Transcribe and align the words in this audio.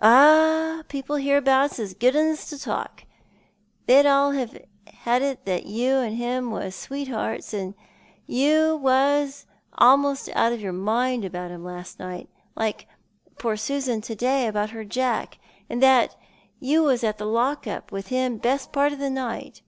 "Ah, 0.00 0.84
people 0.86 1.16
hereabouts 1.16 1.80
is 1.80 1.92
good 1.92 2.14
'uns 2.14 2.46
to 2.48 2.56
talk. 2.56 3.02
They'd 3.86 4.06
all 4.06 4.30
have 4.30 4.54
it 4.54 4.68
as 5.44 5.64
you 5.64 5.96
and 5.96 6.14
him 6.16 6.52
was 6.52 6.76
sweethearts, 6.76 7.52
and 7.52 7.74
you 8.24 8.76
was 8.76 9.44
a'most 9.76 10.28
out 10.36 10.52
of 10.52 10.60
your 10.60 10.72
mind 10.72 11.24
about 11.24 11.50
him 11.50 11.64
last 11.64 11.98
night— 11.98 12.28
like 12.54 12.86
poor 13.40 13.56
Susan 13.56 14.00
to 14.02 14.14
day 14.14 14.46
about 14.46 14.70
her 14.70 14.84
Jack, 14.84 15.38
and 15.68 15.82
that 15.82 16.14
you 16.60 16.84
was 16.84 17.02
at 17.02 17.18
the 17.18 17.26
lock 17.26 17.66
up 17.66 17.90
with 17.90 18.06
him 18.06 18.36
best 18.36 18.70
jiart 18.70 18.90
0' 18.90 18.98
the 19.00 19.10
night. 19.10 19.62